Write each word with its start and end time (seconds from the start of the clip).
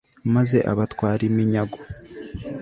maze 0.33 0.57
abatwara 0.71 1.21
iminyago 1.29 1.79